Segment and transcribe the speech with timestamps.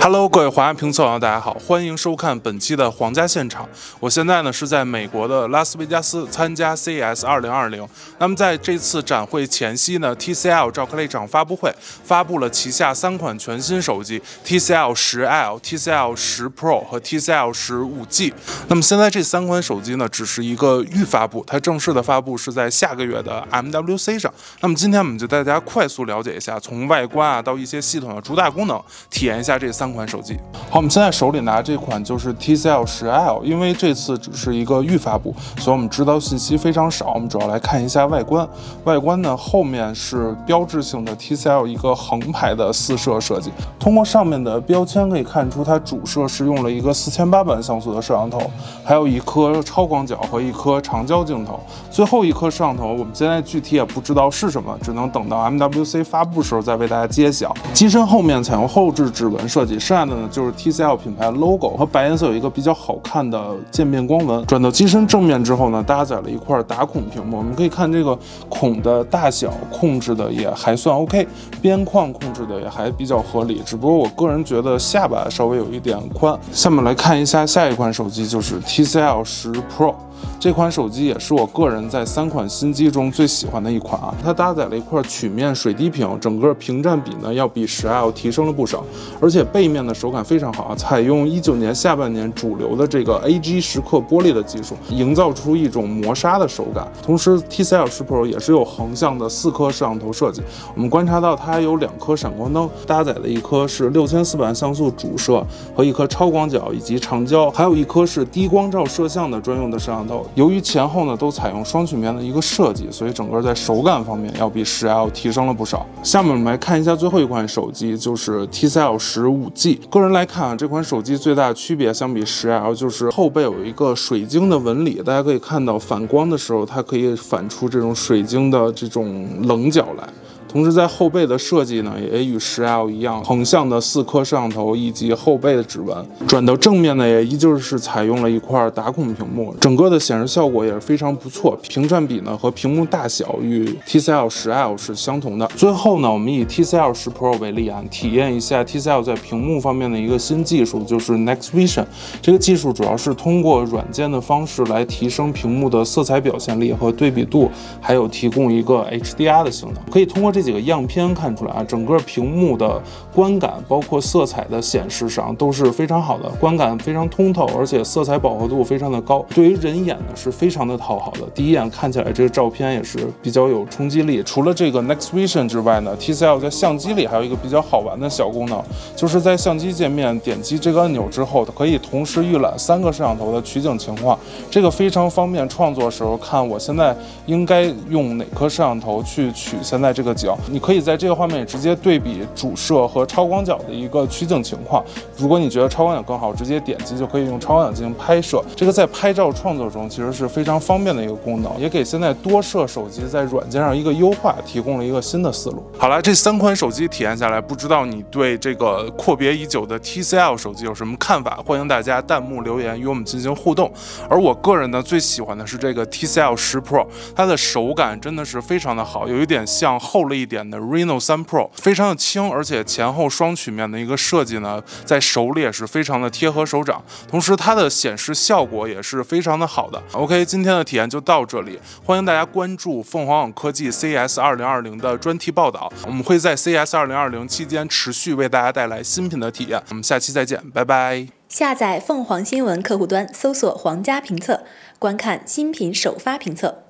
[0.00, 3.68] Hello，各位皇家评测网友，大家好，欢迎收看本期的皇家现场。
[3.98, 7.86] 我现在呢是在美国的拉斯维加斯参加 CES 2020。
[8.18, 11.74] 那么在这次展会前夕呢，TCL 召开了一场发布会，
[12.04, 18.32] 发布了旗下三款全新手机 TCL 10L、TCL 10 Pro 和 TCL 10 5G。
[18.68, 24.32] 那么现在这三款手机呢只是一个预发布，它正式的发布是在下个月的 MWC 上。
[24.60, 29.87] 那么今天我们就带大家快速了解一下，从外观啊到一些系统的主打功能，体验一下这三。
[29.88, 30.38] 三款手机，
[30.70, 37.14] 好，我们现在手里拿这款就是 TCL 十 L，因为这次只是一个预发布，所以我们知道信息非常少。
[37.14, 38.46] 我们主要来看一下外观，
[38.84, 43.50] 外观呢后面是标志性的 TCL 一个横排的四摄设计。
[43.78, 48.38] 通过上面的标签可以看出，它主摄是用了一个四千八百万像素的摄像头，
[48.84, 51.58] 还有一颗超广角和一颗长焦镜头。
[51.90, 57.56] 最后一颗摄像头，我们现在具体也不知道是什么，只能等到 MWC 发布时候再为大家揭晓。
[57.72, 59.77] 机身后面采用后置指纹设计。
[59.78, 64.44] 剩下的呢就是 TCL 品牌 logo 和白颜色有一个比较好看的渐变光纹。
[64.46, 67.38] 转到机身正面之后呢，搭载了一块打孔屏幕。
[67.38, 71.26] 我们可以看这个孔的大小控制的也还算 OK，
[71.62, 73.62] 边框控制的也还比较合理。
[73.64, 76.38] 只不过我个人觉得下巴稍微有一点宽。
[76.52, 79.94] 下面来看一下下一款手机，就是 TCL 十 Pro。
[80.40, 84.14] 这款手机也是我个人在三款新机中最喜欢的一款啊！
[84.22, 88.84] 它搭载了一块曲面水滴屏，整个屏占比呢要比十 L 提升了不少，
[89.20, 90.74] 而且背面的手感非常好啊！
[90.76, 96.86] 采用一九年下半年主流的这个 AG 时刻玻璃的技术，营造出一种磨砂的手感。
[97.02, 100.40] 同时，TCL 十 Pro 也是有横向的四颗摄像头设计，
[100.76, 105.44] 我们观察到它有两颗闪光灯，搭载的一颗是六千四百万像素主摄
[105.74, 110.26] 和一颗超广角以及长焦，还有一颗是低光照摄像的专用的摄像头头。
[110.34, 115.86] 由于前后呢都采用双曲面的一个设计，所以整个在手感方面要比十 L 提升了不少。
[116.02, 119.78] 下面我们来看一下最后一款手机，就是 TCL 十五 G。
[119.90, 130.08] 个人来看啊，这款手机最大的区别相比十 L 就是后背有一个水晶的纹理，大家可以看到反光的时候，它可以反出这种水晶的这种棱角来。
[130.48, 135.94] 同时，在后背的设计呢，也与十 L 一样，横向的四颗摄像头以及后背的指纹。
[136.26, 141.56] 转到正面呢，也依旧是采用了一块打孔屏幕，整个的显示效果也是非常不错。
[141.68, 145.46] 屏占比呢和屏幕大小与 TCL 十 L 是相同的。
[145.54, 151.84] 最后呢，我们以 TCL 十 Pro 为例啊，体验一下 TCL 在屏幕方面的一个新技术，就是 Next Vision。
[152.22, 159.82] 这个技术主要是通过软件的方式来提升屏幕的色彩表现力和对比度，还有提供一个 HDR 的性能。
[159.90, 162.80] 可以通过这这几个样片看出来啊，整个屏幕的
[163.12, 171.22] 观感，包括色彩的显示上都是非常好的，观感非常通透，而且色彩饱和度非常的高，对于人眼呢是非常的讨好的。
[171.34, 174.22] 第一眼看起来这个照片也是比较有冲击力。
[174.22, 178.62] 除了这个 Next Vision 之外呢，TCL 在相机里还有一个比较好玩的小功能，
[178.94, 184.16] 就是在相机界面点击这个按钮之后，可以同时预览三个摄像头的取景情况，
[184.48, 186.96] 这个非常方便创作时候看我现在
[187.26, 190.58] 应该用哪颗摄像头去取现在这个景，你。
[190.68, 194.84] 可以在这个画面直接对比主摄和超广角的一个取景情况。
[195.16, 198.44] 如果你觉得超广角更好，直接点击就可以用超广角进行拍摄。
[198.54, 205.64] 这个在拍照创作中其实是非常方便的一个功能，也给现在多摄手机在软件上一个优化提供了一个新的思路。
[205.78, 211.40] 好了，这三款手机体验下来，不知道你对这个阔别已久的 TCL 手机有什么看法？
[211.46, 213.72] 欢迎大家弹幕留言与我们进行互动。
[214.06, 220.58] 而我个人呢，最喜欢的是这个 TCL 十 Pro，它的手感真的是非常的好，有一点像厚了一点的。
[220.58, 229.82] Reno 3 Pro 非常的轻，而且前后双曲面的一个设计呢，在手里也是非常的贴合手掌，同时它的显示效果也是非常的好的。
[229.92, 239.62] OK，今天的体验就到这里，欢迎大家关注凤凰网科技 CS 2020的专题报道，我们会在 CS 2020期间持续为大家带来新品的体验。
[239.70, 241.06] 我们下期再见，拜拜。
[241.28, 244.44] 下载凤凰新闻客户端，搜索“皇家评测”，
[244.78, 246.67] 观看新品首发评测。